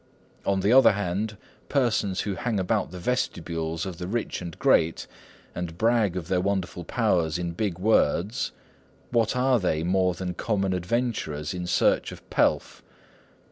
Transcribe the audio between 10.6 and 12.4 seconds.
adventurers in search of